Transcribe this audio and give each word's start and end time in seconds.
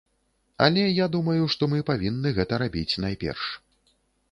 Але 0.67 0.85
я 1.03 1.07
думаю, 1.15 1.43
што 1.57 1.69
мы 1.75 1.83
павінны 1.91 2.33
гэта 2.39 2.61
рабіць 2.65 2.99
найперш. 3.07 3.43